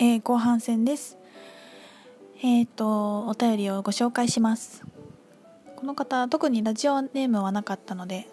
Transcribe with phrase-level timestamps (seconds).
[0.00, 1.18] えー、後半戦です。
[2.40, 4.84] えっ、ー、とお便りをご紹介します。
[5.74, 8.28] この方特にラジオネームはなかったので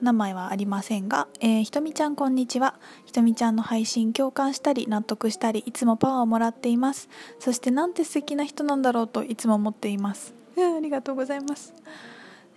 [0.00, 2.74] 名前はありませんが、えー、ひとみちゃんこんにちは。
[3.04, 7.08] ひとみちゃんの配信共感したり納得したりいつもパワーをもらっています。
[7.38, 10.34] そしてなんて素敵な人なんだろうといつも思っています。
[10.56, 11.72] ありがとうございます。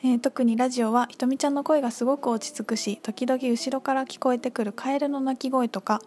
[0.01, 6.01] えー、特にラジオはひとみちゃんの声がすごく落ち着くし時々後ろから聞こえてくるカエルの鳴き声とか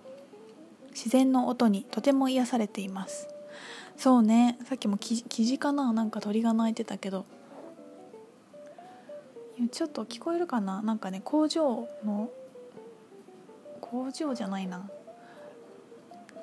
[0.94, 3.28] 自然の音にとても癒されています。
[3.96, 4.58] そうね。
[4.64, 5.92] さっきもキジかな？
[5.92, 7.24] なんか鳥が鳴いてたけど。
[9.70, 10.82] ちょっと聞こえるかな？
[10.82, 12.30] なんかね工場の
[13.80, 14.88] 工場じゃないな。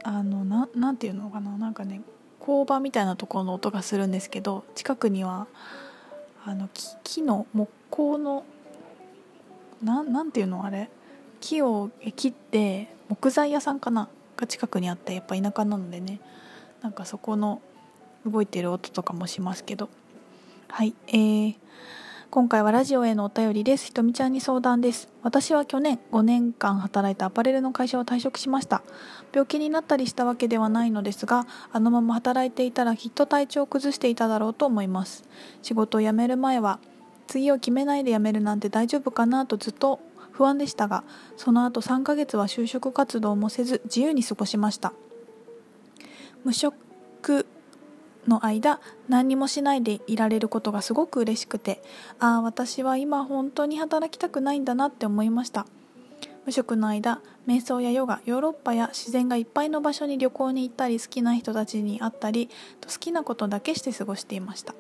[0.04, 1.58] あのななんていうのかな？
[1.58, 2.02] なんかね
[2.40, 5.48] 工場みたいなところの音がするんですけど近くには
[6.46, 6.70] あの
[7.04, 8.46] 木の木工の
[9.84, 10.90] ななんていうのあれ？
[11.42, 14.08] 木を切って木材屋さんかな？
[14.40, 16.20] が近くにあってやっぱ田舎なのでね
[16.82, 17.62] なんかそこの
[18.26, 19.90] 動いてる音とかもしますけど。
[20.72, 21.56] はいえー、
[22.30, 23.88] 今回はラジオへのお便りです。
[23.88, 25.10] ひとみちゃんに相談です。
[25.24, 28.84] 私は去年5年間働いたアパレルの会社を退職しました。
[29.34, 35.24] 病気になったりしたわけではないのですがあのまま働いていたらきっと体調を崩していただろうと思います。
[35.64, 36.80] 仕事を辞める前は
[37.26, 40.00] 次を決めないで辞めるなんて大丈夫かなとずっと
[40.40, 41.04] 不安でしたが
[41.36, 44.94] その後3ヶ月は就職活動もせず自由に過ごしました。
[46.46, 47.46] 無職
[48.26, 48.80] の間
[49.10, 51.84] 何にもしないでいられることがすごく嬉しくて
[52.22, 55.66] ああ私は今本当に働きたくないんだなって思いました。
[56.50, 62.50] 無職の間瞑想やヨガヨーロッパや自然がいっぱいの場所に旅行に行ったり好きな人たちに会ったり
[62.82, 64.74] と好きなことだけして過ごしていました。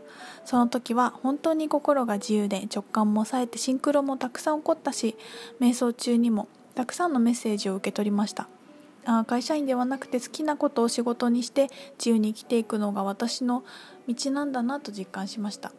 [0.46, 5.16] その時は本当に心が自由で直感も冴えてシンクロもたくさん起こったし
[5.60, 8.48] 瞑想中にもたくさんのメッセージを受け取りました。
[9.06, 13.64] あ会社員ではなくて好きなことを仕事にして自由に生きていくのが私の
[14.08, 15.72] 道なんだなと実感しました。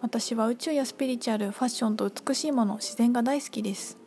[0.00, 4.02] 私は宇宙やスピリチュアルファッションと美しいもの自然が大好きです。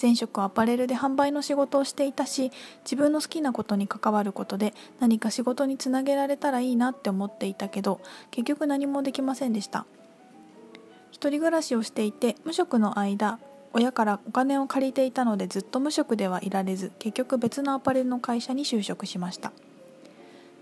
[0.00, 2.50] 前職アパレルで販売の仕事をしていたし
[2.84, 8.00] 自分の好きなことに関わることで何か仕事につなげられたらいいなって思っていたけど
[8.30, 9.86] 結局何もできませんでした。
[11.10, 13.38] 一人暮らしをしていて無職の間
[13.72, 19.52] 親からお金を借りていたのでずっと無職ではいられず結局別のアパレルの会社に就職しました。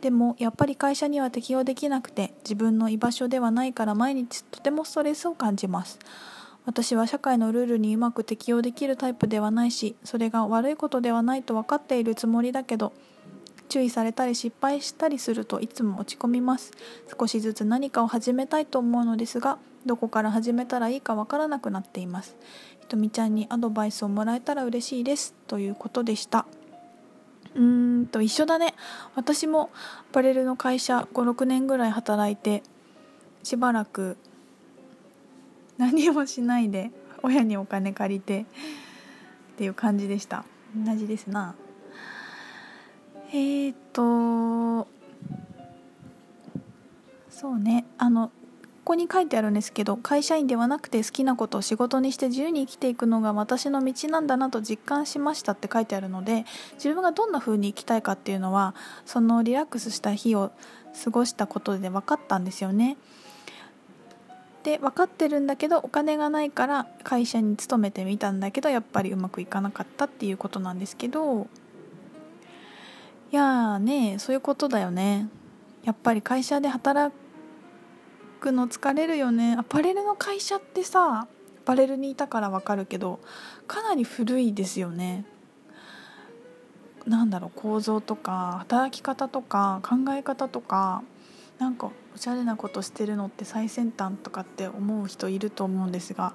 [0.03, 5.99] でもやっぱり会社には適応できなくて自分の居場所ではないから毎日とてもストレスを感じます。
[6.64, 12.92] 私は社会のルールにうまく適応できるタイプではないしそれが悪いことではないと分かっているつもりだけど
[13.72, 16.72] 注意されたり失敗したりするといつも落ち込みます。
[17.18, 19.56] 少しずつ何かを始めたいと思うのですが
[19.86, 22.36] どこから始めたらいいか分からなくなっています。
[22.80, 25.34] ひとみちゃんにアドバイスをもらえたら嬉しいです。
[25.46, 26.44] ということでした。
[27.54, 28.74] うーんと一緒だね。
[29.14, 29.70] 私も
[30.10, 32.62] アパレルの会社56年ぐらい働いて
[33.42, 34.18] しばらく
[35.78, 36.90] 何もしないで
[37.22, 38.44] 親にお金借りてっ
[39.56, 40.44] ていう感じでした。
[40.76, 41.54] 同じですな。
[43.30, 44.88] えーと
[47.30, 47.84] そうね。
[47.98, 48.30] あの
[48.84, 56.44] ここに書いてあるんですけど会社員ではなくて好きなことを仕事にして自由に生きていくのが私の道なんだなと実感しましたって書いてあるので
[56.74, 58.74] 自分がどんな風に生きたいかっていうのは
[59.06, 60.50] そのリラックスした日を
[61.04, 62.96] 過ごしたことで分かったんですよね。
[64.62, 71.46] で分かってるんだけどお金がないから会社に勤めてみたんだけどやっぱりうまくいかなかったっていうことなんですけど。
[73.32, 75.26] いやーねそういうことだよね。
[75.84, 77.14] やっぱり会社で働
[78.40, 79.56] くの疲れるよね。
[79.58, 81.28] アパレルの会社ってさア
[81.64, 83.20] パレルにいたから分かるけど
[83.66, 85.24] かなり古いですよね。
[87.06, 91.02] なんだろう構造とか働き方とか考え方とか
[91.58, 96.34] なんかおしゃれなことしてるのって最先端とかって思う人いると思うんですが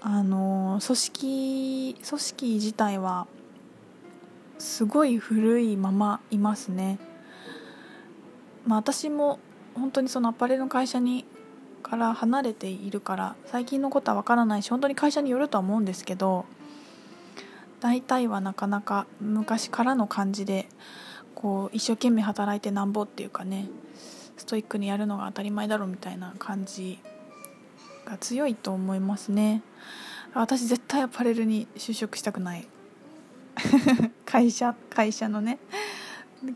[0.00, 3.26] あの組織組織自体は
[4.58, 6.98] すごい古いままいますね。
[8.66, 9.38] まあ、私も
[9.74, 11.24] 本当にそのアパレルの会社に
[11.82, 16.44] から離れているから最近のことは分からないし本当に会社によるとは思うんですけど
[17.80, 20.68] 大体はなかなか昔からの感じで
[21.34, 23.68] こう一生懸命働いてなんぼっていうかね
[24.40, 26.98] ストイックにやるのが当たり前だろみたいな感じ
[28.06, 29.60] が強いと思いますね。
[30.32, 32.66] 私絶対アパレルに就職したくない。
[34.24, 35.58] 会社会社のね。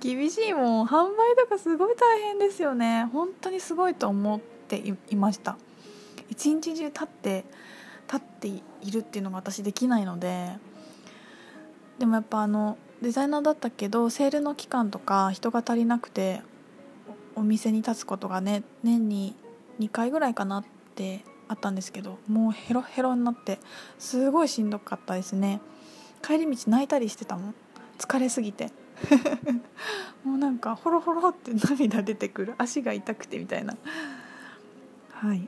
[0.00, 0.86] 厳しいもん。
[0.86, 3.04] 販売とかすごい大変ですよね。
[3.12, 5.58] 本当にすごいと思っていました。
[6.31, 7.44] 一日中立って
[8.10, 10.56] 立っているっていうのが私できないので。
[11.98, 16.40] でもやっぱあのデザイナーだったけどセールの期間とか人が足りなくて
[17.36, 19.34] お店に立つことがね年に
[19.81, 20.64] 2回ぐらいかなっ
[20.94, 23.58] てあったんですけどもうヘロヘロになって
[23.98, 25.60] すごいしんどかったですね。
[26.22, 27.54] 帰り道泣いたりしてたもん。
[27.98, 28.70] 疲れすぎて。
[30.25, 32.54] もうなんかホロホロって涙出てくる。
[32.56, 33.76] 足が痛くてみたいな。
[35.12, 35.46] はい。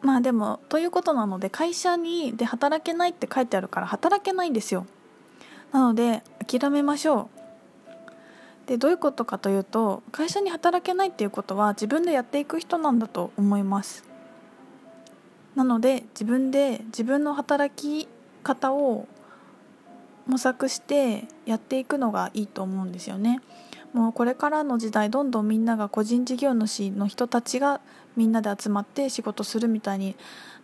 [0.00, 4.86] まあでもということなので会社にで働けないって書いてあるから働けないんですよ。
[5.72, 7.41] なので諦めましょう。
[8.66, 14.04] でどういうことかというと会社に働けないっていうことは自分でやっていく人なんだと思います。
[15.54, 18.08] なので自分で自分の働き
[18.42, 19.06] 方を
[20.26, 23.40] 模索してやっていくのがいいと思うんですよね。
[23.92, 27.80] もうこれからの時代どんどんみんなが個人事業主の人たちが
[28.16, 30.16] みんなで集まって仕事するみたいに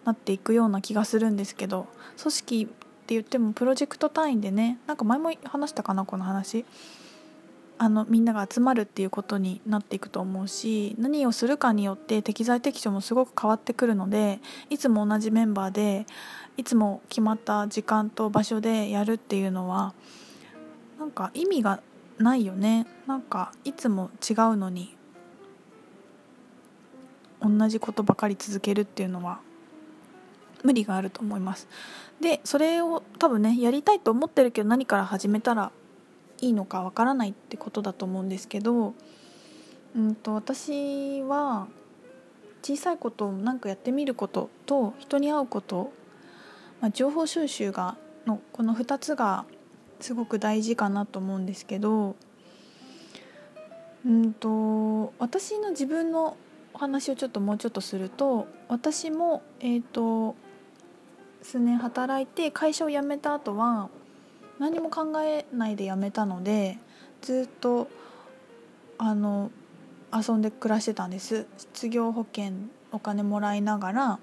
[0.05, 1.87] なっていくような気がするんですけど
[2.19, 2.67] 組織っ
[3.07, 6.65] て言ってもプロジェクト単位でねなんか前も話したかなこの話。
[7.79, 16.05] あのみんなが集まるっていうことになっていくと思うし何をするかによって適材適所もすごく変わってくるのでいつも同じメンバーで
[16.57, 19.95] いつも決まった時間と場所でやるっていうのは
[20.99, 21.81] なんか意味が
[22.19, 22.87] ないよね。
[23.07, 24.97] なんかいつも違うのに
[27.41, 29.39] 同じことばかり続けるっていうのは
[30.65, 31.69] 無理があると思います。
[32.21, 35.71] でそれを多分ねやりたいと思ってるけど何から始めたら
[36.41, 38.95] いいのかわからないってことだと思うんですけど、
[39.97, 41.69] うんと、私は
[42.63, 45.93] 小さいことを何かやってみることと人に会うこと、
[46.81, 47.97] まあ、情報収集が
[48.27, 49.45] のこの2つが
[50.01, 52.15] すごく大事かなと思うんですけど、
[54.07, 56.37] うんと、私の自分の
[56.75, 60.37] お話をちょっともうちょっとすると私も、えーと
[61.43, 63.89] 数年働いて会社を辞めた後は
[64.59, 66.79] 何も考えないで辞めたので
[67.23, 67.89] ずっと
[68.99, 69.51] あの
[70.13, 71.47] 遊んで暮らしてたんです。
[71.59, 72.53] 失業保険
[72.93, 74.19] お金もらいながら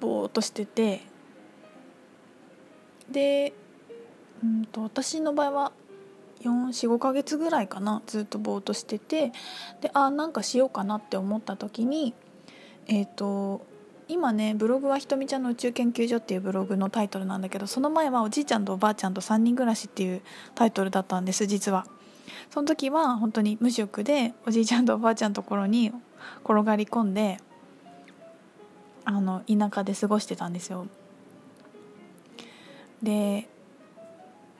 [0.00, 1.00] ぼーっとしてて。
[3.10, 3.52] で、
[4.44, 5.72] うんと、私の場合は
[6.42, 9.32] 45ヶ月ぐらいかなずっとぼーっとしてて。
[9.80, 12.14] であなんかしようかなって思った時に
[12.86, 13.66] えっ、ー、と
[14.10, 20.22] 今ねブログはひとみちゃんの宇宙研究所っていうブログのタイトルなんだけどその前はおじいちゃんとおばあちゃんと3人暮らしっていう
[20.56, 21.86] タイトルだったんです実は。
[22.50, 25.92] その時は本当に無職でおじいちゃんとおばあちゃんのところに
[26.44, 27.38] 転がり込んで
[29.04, 30.86] あの田舎で過ごしてたんですよ。
[33.02, 33.48] で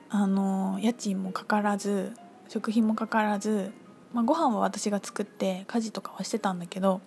[0.09, 2.13] あの家賃もかからず
[2.49, 3.73] 食費もかからず、
[4.13, 7.01] まあ、ご飯は私が作って家事とかはしてたんだけど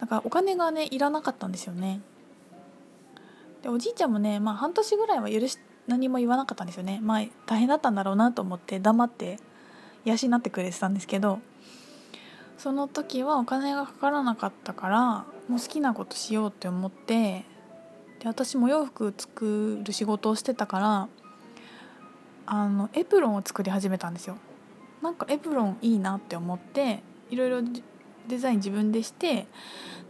[0.00, 2.00] だからお金がねいらなかったんですよね。
[3.62, 7.00] でおじいちゃんもね、まあ、半年ぐらいは許し何も言わなかったんですよね。
[7.02, 9.38] まあ大変だったんだろうなと思って黙って
[10.04, 11.40] 養ってくれてたんですけど
[12.56, 17.44] その時はお金がかからなかったからもう好きなことしようって思って
[18.20, 21.08] で私も洋服作る仕事をしてたから
[22.46, 24.36] あのエプロンを作り始めたんですよ。
[25.02, 27.62] なんかエプロンいいなって思っていろいろ
[28.28, 29.46] デザイン自分でして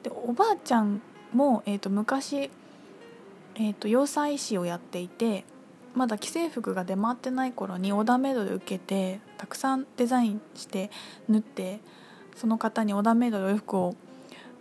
[0.02, 1.00] でおばあちゃん
[1.32, 5.44] も、えーと、昔、えーと、洋裁師をやっていて
[5.94, 10.90] まだ既製服が出回ってない頃にオーダーメイドで受けてたくさんデザインして
[11.28, 11.80] 縫って
[12.36, 13.96] その方にオーダーメイドでお洋服を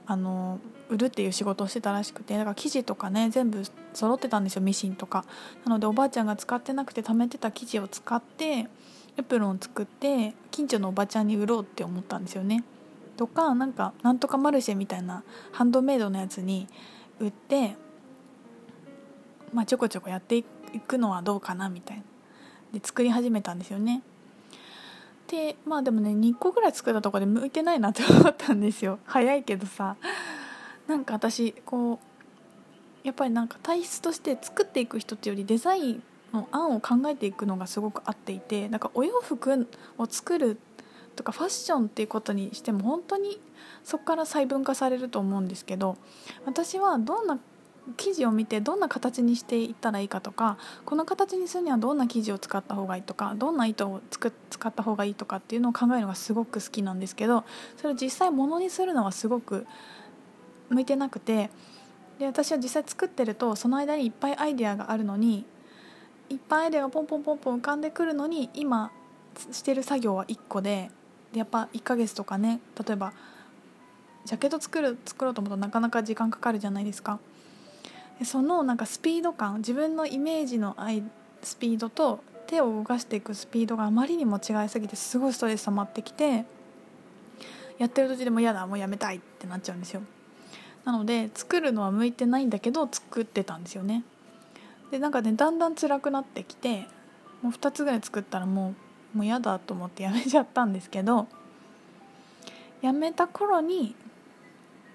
[0.08, 3.62] あの売るっていう仕事をしてたらしくてだから生地とかね全部
[3.93, 5.25] 揃ってたんですよミシンとか。
[5.65, 8.67] なのでおばあちゃんが使ってなくて貯めてた生地を使って
[9.17, 12.63] エプロンを作って近所のおばちゃんに売ろうって思ったんですよね。
[13.17, 16.67] とかなんかなんとかマルシェみたいなハンドメイドのやつに
[17.19, 17.75] 売って
[19.53, 20.43] まあちょこちょこやってい
[20.88, 22.03] くのはどうかなみたいな。
[22.74, 24.03] で作り始めたんですよね。
[25.27, 29.00] でまあでもね2個ぐらい作ったとこで向いてないなって思ったんですよ。
[29.05, 29.97] 早いけどさ。
[30.88, 32.00] なんか私こ
[33.03, 40.57] うやっぱりなんか体質として作っていく人っていうよりデザインの案を考えていくのがすごく合っていてなんかお洋服を作る
[41.17, 43.39] とかファッションっていうことにしても本当に
[43.83, 45.97] そこから細分化されると思うんですけど
[46.45, 47.39] 私はどんな
[47.95, 57.45] 生地を見てどんな形にしていったらいいかとかこの形にするにはどんな生地を使った方がいいとかどんな糸をつく使った方がいいとかっていうのを考えるのがすごく好きなんですけど
[57.77, 59.65] それを実際ものにするのはすごく
[60.69, 61.50] 向いてなくて
[62.19, 65.45] で私は実際作ってるとその間にいっぱいアイデアがあるのに
[66.29, 68.91] いっぱいアイデアがポンポンポンポン浮かんでくるのに今
[69.51, 70.89] してる作業は1個で
[71.38, 73.13] やっぱ1ヶ月とかね例えば
[74.25, 77.20] ジャケット作る作ろうと思うとなかなか時間かかるじゃないですか。
[78.24, 80.75] そのなんかスピード感自分のイメージの
[81.44, 86.46] スピードと手を動かしていくスピードがあまりにも違いすぎてすごいストレス溜まってきて
[87.77, 90.01] やってる途中でも嫌だもうやめたいってなっちゃうんですよ。
[90.84, 94.03] なので作るのは向いてないんだけど作ってたんですよね。
[94.89, 96.88] でなんかねだんだん辛くなってきて
[97.41, 98.87] もう2つぐらい作ったらもう
[99.17, 101.27] もう嫌だと思ってやめちゃったんですけど
[102.81, 103.95] やめた頃に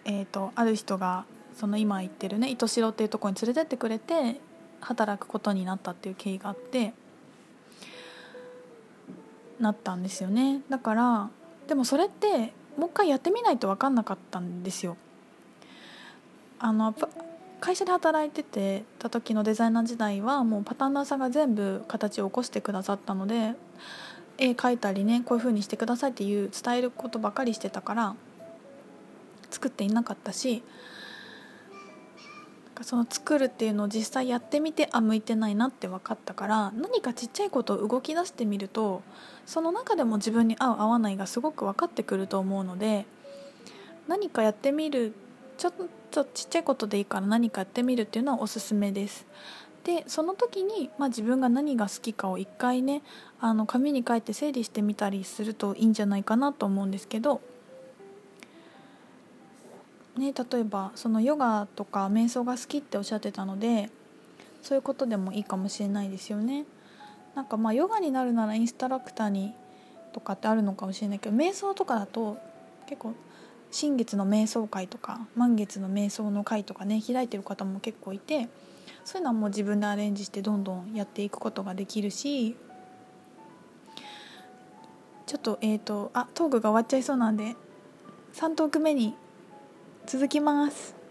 [0.04, 1.24] えーと、ある人が
[1.54, 4.40] その今言ってるね糸代っていうとこに連れてってくれて
[4.80, 6.92] 働くことになったっていう経緯があって
[9.60, 10.62] なったんですよね。
[10.68, 11.30] だから
[11.68, 14.96] でもそれってもう一回やってみないと分かんなかったんですよ。
[16.58, 16.94] あの
[17.60, 23.54] 会社で働いててた時のデザイナー時代はもうパターナーさんが全部形を起こしてくださったので
[24.38, 28.14] 絵描いたりねこういう風にしてくださいっていう伝えることばかりしてたから
[29.50, 30.62] 作っていなかったし
[32.80, 39.02] その作るっていうのを実際やってみてあ向いてないなって分かったから何かちっちゃいことを動き出してみると
[39.46, 43.06] その中でも自分に合う合わないがすごく分かってくると思うので
[44.08, 45.14] 何かやってみる
[45.58, 45.72] ちょっ
[46.10, 49.26] とちっちゃいことでいいから何かやってみるっていうのはおすすめです。
[49.84, 53.02] でその時に、まあ、自分が何が好きかを一回ね
[53.40, 57.40] あの紙に書いて整理してみたりするといいんじゃないかなと思うんですけど
[60.16, 63.88] ね、例えばそのヨガとか瞑想が好きっておっしゃってたので
[64.62, 66.66] そういうことでもいいかもしれないですよね。
[67.34, 69.54] なんかまあヨガになるならインストラクターに
[70.12, 72.36] とかってあるのかもしれないけど瞑想とかだと
[72.86, 73.14] 結構
[73.70, 78.50] 新月の瞑想会とか満月の瞑想の会とかね開いてる方も結構いて
[79.04, 82.56] そういうのはもう自分でアレンジしてどんどんやっていくことができるし
[85.26, 87.56] ちょっとえっ、ー、とあトークが終わっちゃいそうなんで
[88.34, 89.14] 3トーク目に
[90.06, 91.01] 続きます。